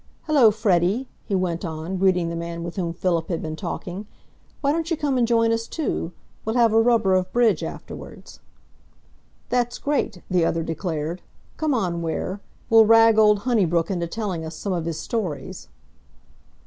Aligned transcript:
Hullo, 0.23 0.49
Freddy!" 0.49 1.07
he 1.25 1.35
went 1.35 1.63
on, 1.63 1.97
greeting 1.97 2.29
the 2.29 2.35
man 2.35 2.63
with 2.63 2.75
whom 2.75 2.91
Philip 2.91 3.27
had 3.29 3.39
been 3.39 3.55
talking. 3.55 4.07
"Why 4.61 4.71
don't 4.71 4.89
you 4.89 4.97
come 4.97 5.15
and 5.15 5.27
join 5.27 5.51
us, 5.51 5.67
too? 5.67 6.11
We'll 6.43 6.55
have 6.55 6.73
a 6.73 6.81
rubber 6.81 7.13
of 7.13 7.31
bridge 7.31 7.63
afterwards." 7.63 8.39
"That's 9.49 9.77
great," 9.77 10.23
the 10.27 10.43
other 10.43 10.63
declared. 10.63 11.21
"Come 11.55 11.75
on, 11.75 12.01
Ware. 12.01 12.41
We'll 12.67 12.87
rag 12.87 13.19
old 13.19 13.41
Honeybrook 13.41 13.91
into 13.91 14.07
telling 14.07 14.43
us 14.43 14.55
some 14.55 14.73
of 14.73 14.85
his 14.85 14.99
stories." 14.99 15.67